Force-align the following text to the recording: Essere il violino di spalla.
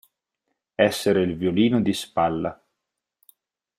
Essere 0.79 1.21
il 1.21 1.35
violino 1.37 1.79
di 1.79 1.93
spalla. 1.93 2.59